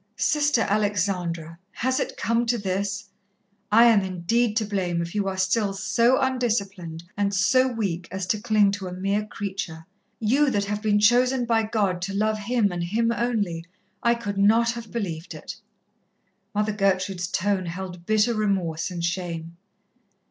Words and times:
"Sister 0.15 0.61
Alexandra! 0.61 1.59
Has 1.73 1.99
it 1.99 2.17
come 2.17 2.47
to 2.47 2.57
this? 2.57 3.11
I 3.71 3.83
am 3.85 4.01
indeed 4.01 4.57
to 4.57 4.65
blame 4.65 4.99
if 4.99 5.13
you 5.13 5.27
are 5.27 5.37
still 5.37 5.73
so 5.73 6.19
undisciplined 6.19 7.03
and 7.15 7.31
so 7.35 7.67
weak 7.67 8.07
as 8.09 8.25
to 8.25 8.41
cling 8.41 8.71
to 8.71 8.87
a 8.87 8.93
mere 8.93 9.23
creature 9.23 9.85
you 10.19 10.49
that 10.49 10.65
have 10.65 10.81
been 10.81 10.99
chosen 10.99 11.45
by 11.45 11.61
God 11.61 12.01
to 12.01 12.15
love 12.15 12.39
Him, 12.39 12.71
and 12.71 12.83
Him 12.83 13.11
only! 13.15 13.63
I 14.01 14.15
could 14.15 14.39
not 14.39 14.71
have 14.71 14.89
believed 14.91 15.35
it." 15.35 15.57
Mother 16.55 16.71
Gertrude's 16.73 17.27
tone 17.27 17.67
held 17.67 18.07
bitter 18.07 18.33
remorse 18.33 18.89
and 18.89 19.03
shame. 19.03 19.55